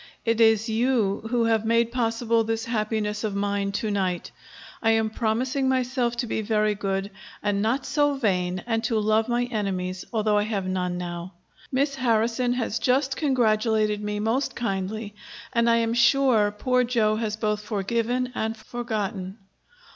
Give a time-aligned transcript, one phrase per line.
[0.25, 4.31] It is you who have made possible this happiness of mine to night.
[4.81, 7.11] I am promising myself to be very good,
[7.43, 11.33] and not so vain, and to love my enemies, although I have none now.
[11.71, 15.13] Miss Harrison has just congratulated me most kindly,
[15.53, 19.37] and I am sure poor Joe has both forgiven and forgotten.